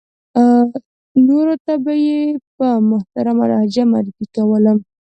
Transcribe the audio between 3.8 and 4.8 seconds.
معرفي کولم.